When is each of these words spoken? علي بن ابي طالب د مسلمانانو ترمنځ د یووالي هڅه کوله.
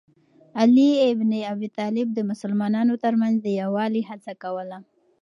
علي 0.59 0.91
بن 1.19 1.31
ابي 1.53 1.67
طالب 1.77 2.07
د 2.13 2.19
مسلمانانو 2.31 2.93
ترمنځ 3.03 3.35
د 3.41 3.47
یووالي 3.61 4.01
هڅه 4.09 4.31
کوله. 4.43 4.77